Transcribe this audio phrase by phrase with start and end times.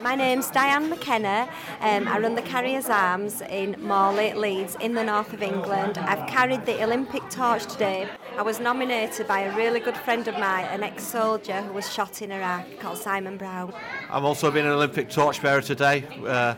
[0.00, 1.46] My name's Diane McKenna.
[1.82, 5.98] Um, I run the Carriers Arms in Morley, Leeds, in the north of England.
[5.98, 8.08] I've carried the Olympic torch today.
[8.38, 11.92] I was nominated by a really good friend of mine, an ex soldier who was
[11.92, 13.74] shot in Iraq called Simon Brown.
[14.08, 16.06] I've also been an Olympic torchbearer today.
[16.26, 16.54] Uh,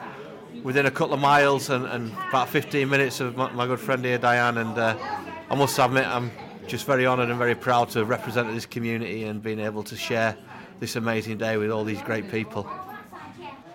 [0.63, 4.05] within a couple of miles and, and, about 15 minutes of my, my good friend
[4.05, 4.97] here, Diane, and uh,
[5.51, 6.31] I must admit I'm
[6.69, 9.97] just very honoured and very proud to have represented this community and been able to
[9.97, 10.37] share
[10.79, 12.71] this amazing day with all these great people.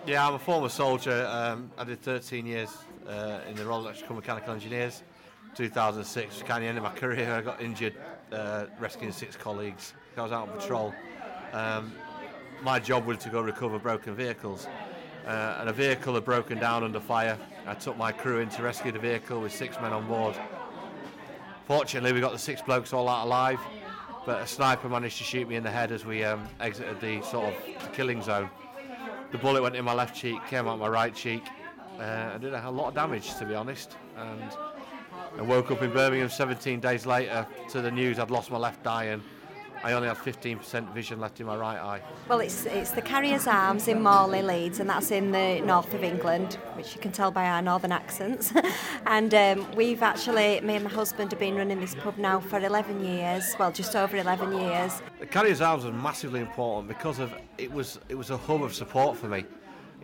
[0.08, 1.28] Yeah, I'm a former soldier.
[1.30, 2.70] Um, I did 13 years
[3.06, 5.02] uh, in the Royal Electrical Mechanical Engineers.
[5.54, 7.30] 2006, kind of end of my career.
[7.30, 7.92] I got injured
[8.32, 9.92] uh, rescuing six colleagues.
[10.16, 10.94] I was out on patrol.
[11.52, 11.92] Um,
[12.62, 14.66] my job was to go recover broken vehicles.
[15.26, 17.36] Uh, and a vehicle had broken down under fire.
[17.66, 20.36] I took my crew in to rescue the vehicle with six men on board.
[21.66, 23.60] Fortunately, we got the six blokes all out alive,
[24.24, 27.20] but a sniper managed to shoot me in the head as we um, exited the
[27.20, 28.48] sort of killing zone.
[29.30, 31.42] The bullet went in my left cheek, came out my right cheek,
[31.98, 33.96] uh, and did a lot of damage, to be honest.
[34.16, 34.42] And
[35.38, 38.86] I woke up in Birmingham 17 days later to the news I'd lost my left
[38.86, 39.22] eye and
[39.82, 42.00] I only have 15% vision left in my right eye.
[42.28, 46.02] Well, it's it's the Carriers Arms in Morley, Leeds, and that's in the north of
[46.02, 48.52] England, which you can tell by our northern accents.
[49.06, 52.58] and um, we've actually, me and my husband have been running this pub now for
[52.58, 55.00] 11 years, well, just over 11 years.
[55.20, 58.74] The Carriers Arms was massively important because of it was it was a hub of
[58.74, 59.44] support for me.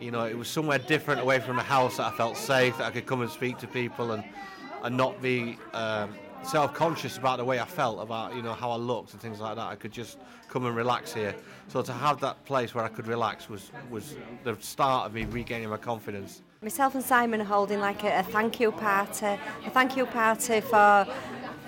[0.00, 2.84] You know, it was somewhere different away from the house that I felt safe, that
[2.84, 4.24] I could come and speak to people and
[4.84, 6.14] and not be um,
[6.44, 9.56] self-conscious about the way I felt about you know how I looked and things like
[9.56, 9.66] that.
[9.66, 11.34] I could just come and relax here.
[11.68, 15.24] So to have that place where I could relax was was the start of me
[15.24, 16.42] regaining my confidence.
[16.62, 20.60] Myself and Simon are holding like a, a thank you party, a thank you party
[20.60, 21.06] for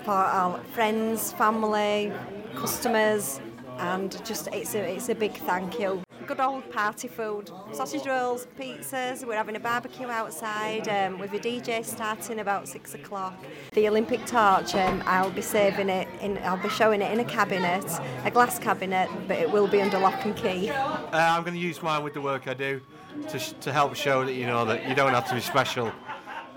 [0.03, 2.11] for our friends, family,
[2.55, 3.39] customers,
[3.79, 8.47] and just it's a it's a big thank you good old party food sausage rolls,
[8.59, 9.25] pizzas.
[9.25, 13.33] We're having a barbecue outside um, with a DJ starting about six o'clock.
[13.71, 17.23] The Olympic torch, um, I'll be saving it, in, I'll be showing it in a
[17.23, 17.85] cabinet,
[18.25, 20.69] a glass cabinet, but it will be under lock and key.
[20.69, 22.81] Uh, I'm going to use mine with the work I do
[23.29, 25.93] to, sh- to help show that you know that you don't have to be special,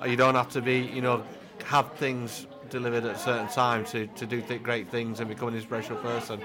[0.04, 1.22] you don't have to be, you know,
[1.66, 5.48] have things delivered at a certain time to, to do th- great things and become
[5.48, 6.40] an inspirational person.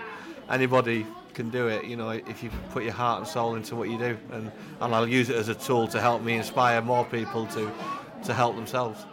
[0.49, 3.89] Anybody can do it, you know, if you put your heart and soul into what
[3.89, 4.17] you do.
[4.31, 7.71] And, and I'll use it as a tool to help me inspire more people to,
[8.25, 9.05] to help themselves.